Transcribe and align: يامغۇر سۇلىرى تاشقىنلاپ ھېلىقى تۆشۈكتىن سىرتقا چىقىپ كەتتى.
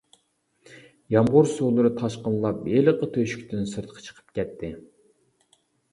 يامغۇر 1.15 1.49
سۇلىرى 1.51 1.91
تاشقىنلاپ 1.99 2.63
ھېلىقى 2.71 3.11
تۆشۈكتىن 3.19 3.69
سىرتقا 3.75 4.03
چىقىپ 4.07 4.37
كەتتى. 4.39 4.71